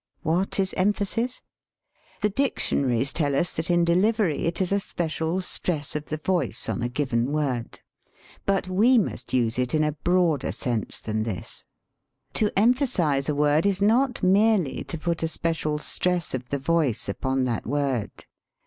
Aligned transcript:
What 0.23 0.59
is 0.59 0.73
emphasis? 0.73 1.43
The 2.21 2.31
diction 2.31 2.85
aries 2.85 3.13
tell 3.13 3.35
us 3.35 3.51
that, 3.51 3.69
in 3.69 3.83
delivery, 3.85 4.45
it 4.47 4.59
is 4.59 4.71
a 4.71 4.79
special 4.79 5.41
stress 5.41 5.95
of 5.95 6.05
the 6.05 6.17
voice 6.17 6.67
on 6.67 6.81
a 6.81 6.89
given 6.89 7.31
word. 7.31 7.81
But 8.47 8.67
we 8.67 8.97
must 8.97 9.31
use 9.31 9.59
it 9.59 9.75
in 9.75 9.83
a 9.83 9.91
broader 9.91 10.51
sense 10.51 10.99
than 11.01 11.21
this. 11.21 11.65
To 12.33 12.49
emphasize 12.57 13.29
a 13.29 13.35
word 13.35 13.67
is 13.67 13.79
not 13.79 14.23
merely 14.23 14.83
to 14.85 14.97
put 14.97 15.21
a 15.21 15.27
special 15.27 15.77
stress 15.77 16.33
of 16.33 16.49
the 16.49 16.57
voice 16.57 17.07
upon 17.07 17.43
that 17.43 17.67
word. 17.67 18.09